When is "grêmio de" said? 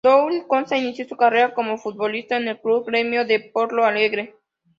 2.87-3.39